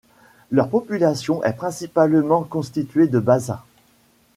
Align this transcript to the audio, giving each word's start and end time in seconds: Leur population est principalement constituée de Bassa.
Leur 0.49 0.67
population 0.69 1.43
est 1.43 1.53
principalement 1.53 2.41
constituée 2.41 3.05
de 3.05 3.19
Bassa. 3.19 3.63